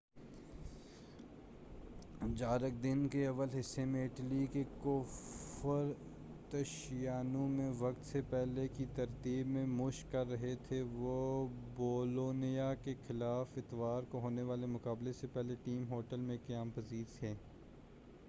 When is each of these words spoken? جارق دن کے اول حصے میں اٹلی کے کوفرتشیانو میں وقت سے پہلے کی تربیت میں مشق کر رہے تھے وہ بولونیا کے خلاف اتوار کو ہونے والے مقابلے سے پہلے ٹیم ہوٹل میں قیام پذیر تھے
جارق 2.37 2.83
دن 2.83 3.07
کے 3.07 3.27
اول 3.27 3.47
حصے 3.59 3.85
میں 3.85 4.05
اٹلی 4.05 4.47
کے 4.53 4.63
کوفرتشیانو 4.81 7.47
میں 7.47 7.71
وقت 7.77 8.05
سے 8.05 8.21
پہلے 8.29 8.67
کی 8.77 8.85
تربیت 8.95 9.47
میں 9.47 9.67
مشق 9.67 10.11
کر 10.11 10.27
رہے 10.27 10.55
تھے 10.67 10.83
وہ 10.91 11.47
بولونیا 11.75 12.73
کے 12.83 12.93
خلاف 13.07 13.47
اتوار 13.57 14.03
کو 14.09 14.19
ہونے 14.19 14.41
والے 14.41 14.67
مقابلے 14.67 15.13
سے 15.13 15.27
پہلے 15.33 15.55
ٹیم 15.63 15.83
ہوٹل 15.89 16.19
میں 16.19 16.37
قیام 16.47 16.69
پذیر 16.75 17.03
تھے 17.19 17.33